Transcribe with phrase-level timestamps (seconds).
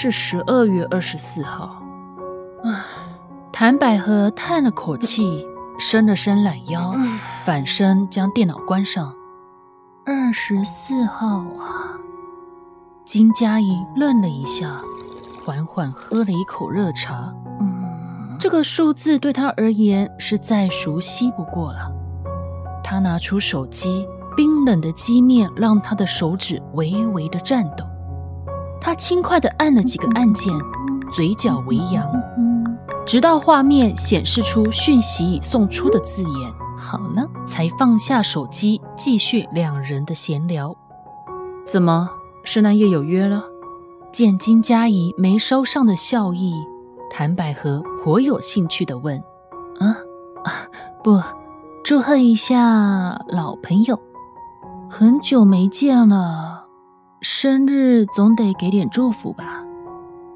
[0.00, 1.82] 是十二月二十四号。
[2.62, 2.84] 唉，
[3.52, 5.44] 谭百合叹了口气，
[5.76, 6.94] 伸了伸懒腰，
[7.44, 9.12] 反身将电脑关上。
[10.06, 11.98] 二十四号啊！
[13.04, 14.80] 金佳怡愣了一下，
[15.44, 17.34] 缓缓喝了一口热茶。
[17.58, 21.90] 嗯，这个数字对她而言是再熟悉不过了。
[22.84, 24.06] 她拿出手机，
[24.36, 27.84] 冰冷的机面让她的手指微微的颤抖。
[28.80, 30.52] 他轻快地按了几个按键，
[31.12, 32.08] 嘴角微扬，
[33.04, 40.74] 直到画面显示出讯息已送出的字眼，好了，才放下手机，继续两人的闲聊。
[41.66, 42.08] 怎么，
[42.44, 43.44] 是那夜有约了？
[44.10, 46.54] 见金佳怡眉梢上的笑意，
[47.10, 49.18] 谭百合颇有兴趣地问
[49.78, 49.96] ：“啊
[50.44, 50.52] 啊，
[51.04, 51.20] 不，
[51.84, 53.98] 祝贺一下老朋友，
[54.88, 56.57] 很久没见了。”
[57.20, 59.64] 生日总得给点祝福吧。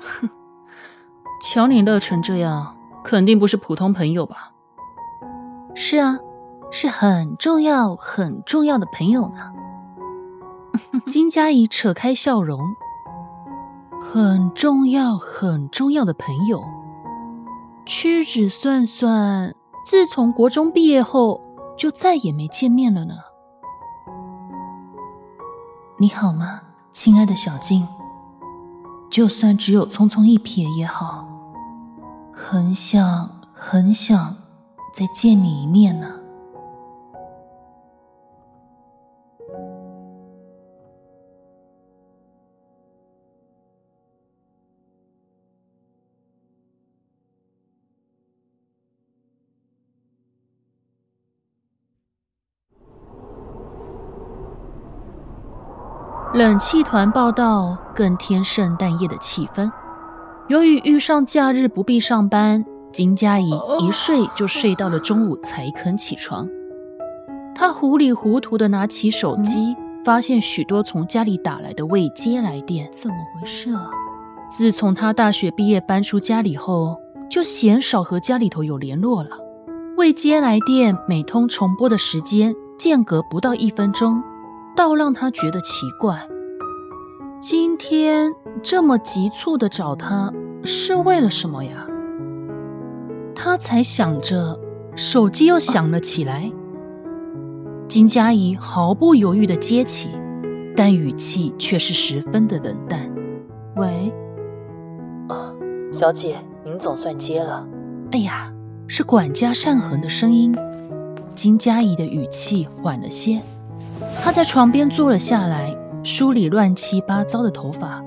[0.00, 0.28] 哼，
[1.40, 4.52] 瞧你乐成这样，肯定不是普通朋友吧？
[5.74, 6.18] 是啊，
[6.70, 9.52] 是很重要、很重要的朋友呢。
[11.06, 12.60] 金佳怡扯开笑容，
[14.00, 16.62] 很重要、很重要的朋友。
[17.86, 21.40] 屈指算算，自从国中毕业后，
[21.76, 23.14] 就再也没见面了呢。
[26.04, 26.60] 你好吗？
[26.92, 27.88] 亲爱的小静，
[29.10, 31.26] 就算只有匆匆一瞥也好，
[32.30, 34.36] 很想很想
[34.92, 36.06] 再见你一面呢。
[56.34, 59.70] 冷气团报道更添圣诞夜的气氛。
[60.48, 66.48] 由于遇上假日不必上班，金佳怡一睡就睡到了中午才肯起床。
[67.54, 72.90] 她糊里糊涂地拿起手机，发现许多从家里打来的未接来电。
[72.90, 73.88] 怎么回事啊？
[74.50, 76.96] 自从她大学毕业搬出家里后，
[77.30, 79.38] 就鲜少和家里头有联络了。
[79.96, 84.20] 未接来电每通重播的时间间隔不到一分钟。
[84.76, 86.28] 倒让他觉得奇怪，
[87.40, 90.32] 今天这么急促的找他
[90.64, 91.86] 是为了什么呀？
[93.34, 94.58] 他才想着，
[94.96, 96.50] 手机又响了起来。
[97.86, 100.10] 金佳怡毫不犹豫的接起，
[100.74, 103.00] 但语气却是十分的冷淡。
[103.76, 104.12] 喂，
[105.28, 105.54] 啊，
[105.92, 107.64] 小姐，您总算接了。
[108.10, 108.52] 哎呀，
[108.88, 110.52] 是管家善恒的声音。
[111.36, 113.40] 金佳怡的语气缓了些。
[114.24, 118.02] 他在床边坐了下来，梳理乱七八糟的头发。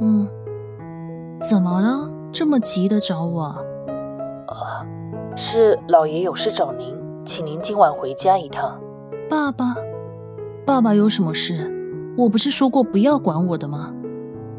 [0.00, 0.26] 嗯，
[1.40, 2.10] 怎么了？
[2.32, 3.44] 这么急的找我？
[4.48, 4.84] 啊，
[5.36, 8.80] 是老爷有事找您，请您今晚回家一趟。
[9.30, 9.76] 爸爸，
[10.66, 11.72] 爸爸有什么事？
[12.16, 13.94] 我不是说过不要管我的吗？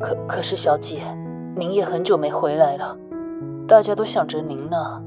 [0.00, 1.02] 可可是，小姐，
[1.54, 2.96] 您也很久没回来了，
[3.68, 5.00] 大家都想着您呢。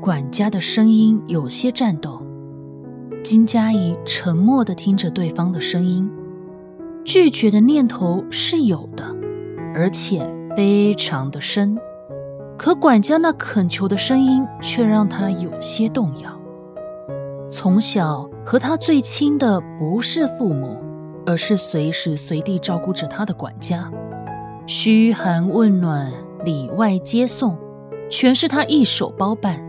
[0.00, 2.22] 管家的声音有些颤抖。
[3.22, 6.10] 金佳怡沉默地听着对方的声音，
[7.04, 9.04] 拒绝的念头是有的，
[9.74, 11.78] 而且非常的深。
[12.58, 16.38] 可管家那恳求的声音却让她有些动摇。
[17.48, 20.76] 从小和她最亲的不是父母，
[21.24, 23.90] 而是随时随地照顾着她的管家，
[24.66, 26.12] 嘘寒问暖、
[26.44, 27.56] 里外接送，
[28.10, 29.62] 全是他一手包办。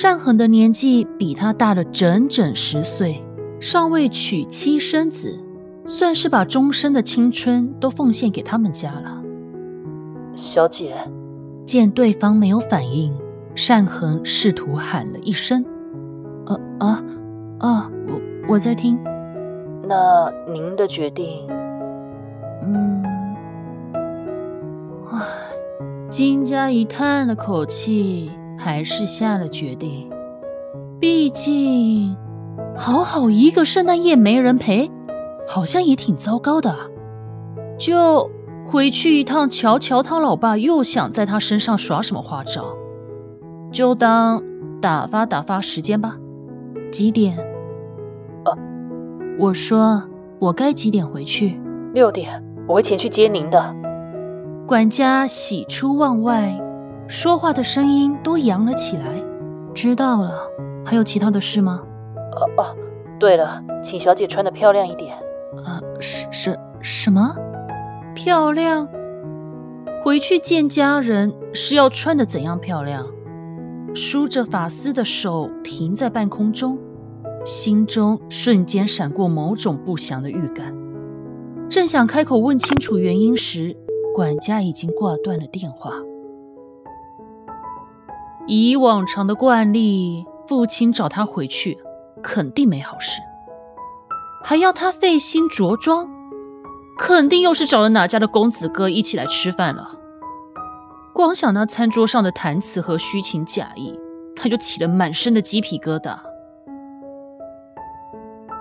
[0.00, 3.22] 单恒的年纪比他大了整整十岁，
[3.60, 5.38] 尚未娶妻生子，
[5.84, 9.22] 算是把终身的青春都奉献给他们家了。
[10.34, 10.96] 小姐，
[11.64, 13.16] 见对方没有反应，
[13.54, 15.64] 善恒试图喊了一声
[16.46, 17.04] ：“啊啊
[17.60, 18.20] 啊，我
[18.54, 18.98] 我在听。”
[19.88, 21.48] 那您的决定？
[22.62, 23.02] 嗯，
[25.10, 25.24] 唉，
[26.10, 28.30] 金佳怡叹了口气。
[28.62, 30.08] 还是下了决定，
[31.00, 32.16] 毕竟
[32.76, 34.88] 好好一个圣诞夜没人陪，
[35.48, 36.72] 好像也挺糟糕的。
[37.76, 38.30] 就
[38.64, 42.64] 回去一趟，瞧瞧他老爸又想在他身上耍什么花招，
[43.72, 44.40] 就当
[44.80, 46.16] 打发打发时间吧。
[46.92, 47.36] 几点？
[48.44, 48.56] 呃，
[49.40, 50.00] 我说
[50.38, 51.60] 我该几点回去？
[51.94, 53.74] 六点，我会前去接您的。
[54.68, 56.56] 管家喜出望外，
[57.12, 59.04] 说话的声音都扬了起来。
[59.74, 60.48] 知道了，
[60.82, 61.82] 还有其他的事吗？
[62.34, 62.76] 哦哦，
[63.20, 65.14] 对了，请小姐穿的漂亮一点。
[65.58, 67.36] 呃，什什什么？
[68.14, 68.88] 漂亮？
[70.02, 73.06] 回去见家人是要穿的怎样漂亮？
[73.94, 76.78] 梳着发丝的手停在半空中，
[77.44, 80.74] 心中瞬间闪过某种不祥的预感。
[81.68, 83.76] 正想开口问清楚原因时，
[84.14, 85.92] 管家已经挂断了电话。
[88.46, 91.78] 以往常的惯例，父亲找他回去，
[92.22, 93.20] 肯定没好事，
[94.42, 96.08] 还要他费心着装，
[96.98, 99.98] 肯定又是找了哪家的公子哥一起来吃饭了。
[101.14, 103.98] 光想那餐桌上的谈词和虚情假意，
[104.34, 106.18] 他就起了满身的鸡皮疙瘩。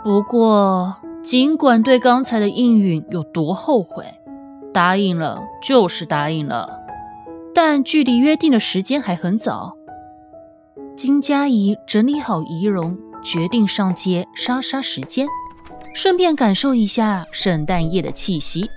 [0.04, 4.06] 不过，尽管对刚才的应允有多后悔，
[4.74, 6.81] 答应了就是答应了。
[7.54, 9.76] 但距离约定的时间还很早。
[10.96, 15.28] 金佳怡整理好仪容，决定上街杀杀时间，
[15.96, 18.70] 顺便感受一下圣诞夜的气息。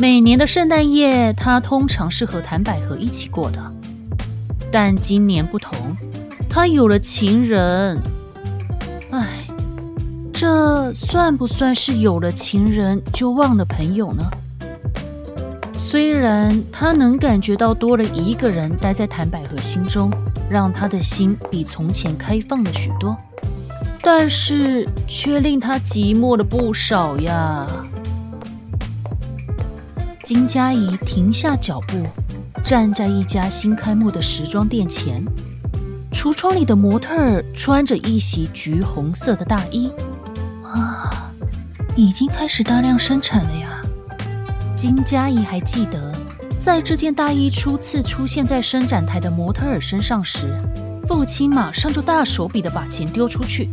[0.00, 3.58] 每年的圣诞夜，他通常是和谭百合一起过的，
[4.70, 5.76] 但今年不同，
[6.48, 8.00] 他有了情人。
[9.10, 9.26] 唉，
[10.32, 14.22] 这算不算是有了情人就忘了朋友呢？
[15.74, 20.12] 虽然他能感觉到多了一个人待在谭百合心中，
[20.48, 23.16] 让他的心比从前开放了许多，
[24.00, 27.66] 但是却令他寂寞了不少呀。
[30.28, 32.04] 金佳怡停下脚步，
[32.62, 35.24] 站在一家新开幕的时装店前。
[36.12, 39.90] 橱窗里的模特儿穿着一袭橘红色的大衣。
[40.62, 41.32] 啊，
[41.96, 43.80] 已经开始大量生产了呀！
[44.76, 46.14] 金佳怡还记得，
[46.58, 50.62] 在这件大衣初次出现在伸展台的模特儿身上时，
[51.06, 53.70] 父亲马上就大手笔的把钱丢出去，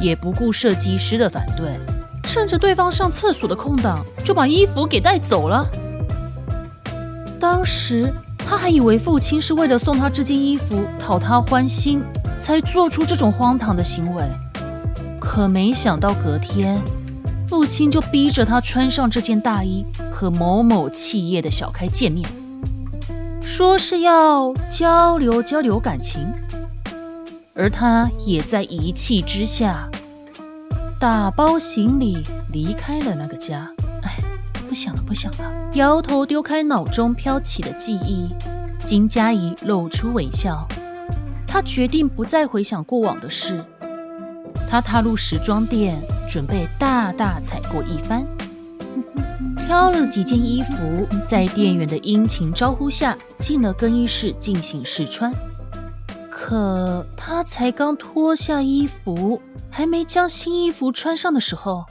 [0.00, 1.78] 也不顾设计师的反对，
[2.24, 5.64] 趁着对方上厕所的空档，就把衣服给带走了。
[7.42, 8.08] 当时
[8.38, 12.00] 他还以为父亲是为了送他这件衣服讨他欢心，
[12.38, 14.22] 才做出这种荒唐的行为。
[15.20, 16.80] 可没想到隔天，
[17.48, 22.24] 父亲就逼着他穿上这件大衣和某某企业的小开见面，
[23.42, 26.24] 说是要交流交流感情。
[27.54, 29.90] 而他也在一气之下，
[31.00, 32.22] 打包行李
[32.52, 33.71] 离开了那个家。
[34.72, 35.70] 不想了，不想了。
[35.74, 38.30] 摇头丢开脑中飘起的记忆，
[38.86, 40.66] 金佳怡露出微笑。
[41.46, 43.62] 她决定不再回想过往的事。
[44.70, 48.26] 她踏入时装店，准备大大采购一番，
[49.66, 55.30] 挑了几件衣服，在店员的殷勤招呼下进了更衣室进行试穿。
[56.30, 59.38] 可她才刚脱下衣服，
[59.68, 61.84] 还没将新衣服穿上的时候，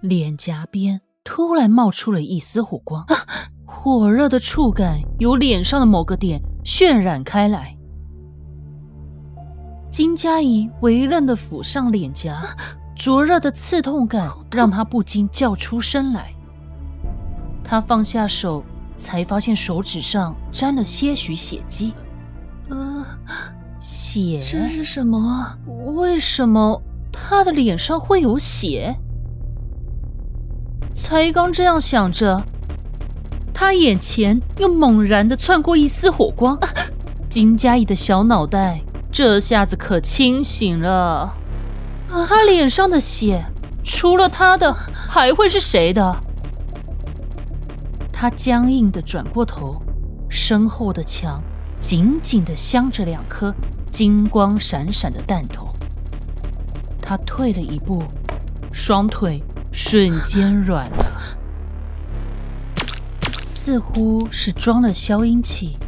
[0.00, 1.02] 脸颊边。
[1.24, 3.06] 突然冒出了一丝火光，
[3.64, 7.76] 火热的触感由脸上的某个点渲染开来。
[9.90, 12.42] 金佳怡微愣的抚上脸颊，
[12.96, 16.34] 灼热的刺痛感让她不禁叫出声来。
[17.62, 18.64] 她放下手，
[18.96, 21.94] 才发现手指上沾了些许血迹。
[22.68, 23.04] 呃，
[23.78, 24.40] 血？
[24.40, 25.56] 这是什么？
[25.94, 28.96] 为什么她的脸上会有血？
[31.02, 32.40] 才刚这样想着，
[33.52, 36.56] 他眼前又猛然的窜过一丝火光，
[37.28, 38.80] 金佳怡的小脑袋
[39.10, 41.34] 这下子可清醒了。
[42.08, 43.44] 他脸上的血，
[43.82, 46.16] 除了他的，还会是谁的？
[48.12, 49.82] 他僵硬的转过头，
[50.30, 51.42] 身后的墙
[51.80, 53.52] 紧紧的镶着两颗
[53.90, 55.68] 金光闪闪的弹头。
[57.02, 58.00] 他退了一步，
[58.72, 59.42] 双腿。
[59.74, 61.36] 瞬间软了，
[63.42, 65.78] 似乎是装了消音器。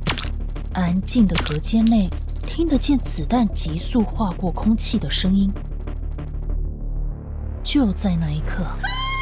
[0.72, 2.08] 安静的隔间内，
[2.46, 5.52] 听得见子弹急速划过空气的声音。
[7.62, 8.64] 就在那一刻，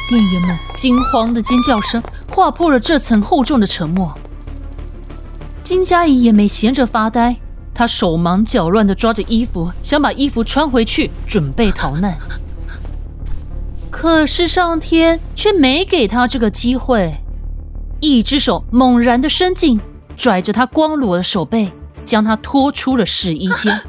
[0.09, 2.01] 店员们惊慌的尖叫声
[2.31, 4.17] 划破了这层厚重的沉默。
[5.61, 7.35] 金佳怡也没闲着发呆，
[7.73, 12.17] 她手忙脚乱的抓着衣服，想把衣服穿回去，准备逃难。
[14.03, 17.15] 可是上天却没给他这个机会，
[18.01, 19.79] 一只手猛然的伸进，
[20.17, 21.71] 拽着他光裸的手背，
[22.03, 23.79] 将他拖出了试衣间。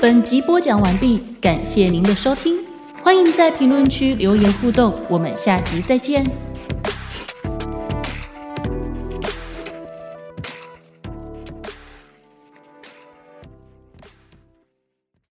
[0.00, 2.56] 本集播讲完毕，感谢您的收听，
[3.06, 6.24] 欢迎在评论区留言互动，我们下集再见。